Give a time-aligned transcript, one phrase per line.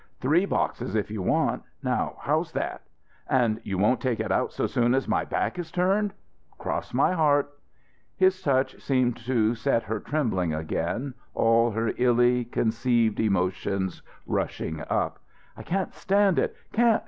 [0.19, 1.61] "Three boxes if you want.
[1.83, 2.81] Now, how's that?"
[3.29, 6.13] "And you won't take it out so soon as my back is turned?"
[6.57, 7.51] "Cross my heart."
[8.17, 15.19] His touch seemed to set her trembling again, all her illy concealed emotions rushing up.
[15.55, 16.55] "I can't stand it!
[16.73, 16.99] Can't!